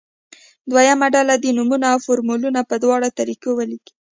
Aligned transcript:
دویمه 0.69 1.07
ډله 1.15 1.35
دې 1.43 1.51
نومونه 1.57 1.85
او 1.93 1.97
فورمولونه 2.05 2.59
په 2.69 2.75
دواړو 2.83 3.09
طریقه 3.19 3.49
ولیکي. 3.53 3.93